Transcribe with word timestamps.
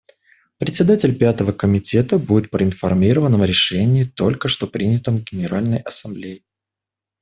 Председатель 0.57 1.15
Пятого 1.15 1.51
комитета 1.51 2.17
будет 2.17 2.49
проинформирован 2.49 3.39
о 3.39 3.45
решении, 3.45 4.03
только 4.05 4.47
что 4.47 4.65
принятом 4.65 5.19
Генеральной 5.19 5.77
Ассамблеей. 5.77 6.43